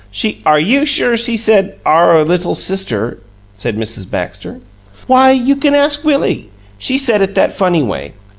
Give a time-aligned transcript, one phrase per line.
[0.09, 3.19] She" "Are you sure she said 'our little sister'?"
[3.53, 4.09] said Mrs.
[4.09, 4.59] Baxter.
[5.05, 6.49] "Why, you can ask Willie!
[6.79, 8.13] She said it that funny way.